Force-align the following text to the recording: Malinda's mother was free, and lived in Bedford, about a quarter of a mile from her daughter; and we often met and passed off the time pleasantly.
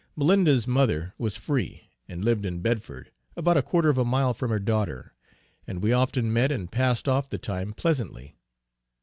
Malinda's 0.17 0.65
mother 0.67 1.13
was 1.19 1.37
free, 1.37 1.83
and 2.07 2.25
lived 2.25 2.43
in 2.43 2.59
Bedford, 2.61 3.11
about 3.35 3.55
a 3.55 3.61
quarter 3.61 3.87
of 3.87 3.99
a 3.99 4.03
mile 4.03 4.33
from 4.33 4.49
her 4.49 4.57
daughter; 4.57 5.13
and 5.67 5.83
we 5.83 5.93
often 5.93 6.33
met 6.33 6.51
and 6.51 6.71
passed 6.71 7.07
off 7.07 7.29
the 7.29 7.37
time 7.37 7.71
pleasantly. 7.71 8.35